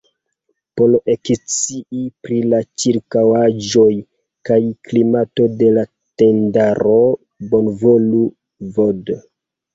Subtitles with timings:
[0.79, 3.91] Por ekscii pri la ĉirkaŭaĵoj
[4.51, 5.85] kaj klimato de la
[6.23, 6.97] tendaro
[7.55, 8.25] bonvolu
[8.81, 9.17] vd.